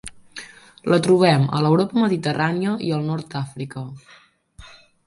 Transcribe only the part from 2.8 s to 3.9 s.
i al nord d'Àfrica.